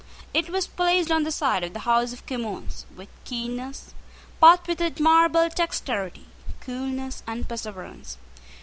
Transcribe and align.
It 0.33 0.49
was 0.49 0.65
played 0.65 1.11
on 1.11 1.21
the 1.21 1.31
side 1.31 1.63
of 1.63 1.73
the 1.73 1.81
House 1.81 2.11
of 2.11 2.25
Commons 2.25 2.87
with 2.95 3.07
keenness, 3.23 3.93
but 4.39 4.67
with 4.67 4.81
admirable 4.81 5.47
dexterity, 5.49 6.25
coolness, 6.59 7.21
and 7.27 7.47
perseverance. 7.47 8.17